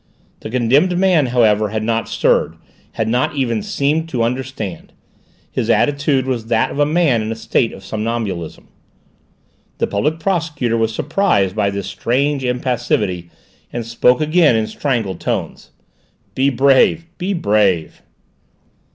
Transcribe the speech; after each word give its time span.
The 0.39 0.49
condemned 0.49 0.97
man, 0.97 1.27
however, 1.27 1.69
had 1.69 1.83
not 1.83 2.09
stirred, 2.09 2.55
had 2.93 3.07
not 3.07 3.35
even 3.35 3.61
seemed 3.61 4.09
to 4.09 4.23
understand: 4.23 4.93
his 5.51 5.69
attitude 5.69 6.25
was 6.25 6.47
that 6.47 6.71
of 6.71 6.79
a 6.79 6.87
man 6.87 7.21
in 7.21 7.31
a 7.31 7.35
state 7.35 7.71
of 7.71 7.85
somnambulism. 7.85 8.67
The 9.77 9.85
Public 9.85 10.19
Prosecutor 10.19 10.75
was 10.75 10.91
surprised 10.95 11.55
by 11.55 11.69
this 11.69 11.85
strange 11.85 12.43
impassivity 12.43 13.29
and 13.71 13.85
spoke 13.85 14.21
again, 14.21 14.55
in 14.55 14.65
strangled 14.65 15.19
tones. 15.19 15.69
"Be 16.33 16.49
brave! 16.49 17.05
Be 17.19 17.33
brave!" 17.33 18.01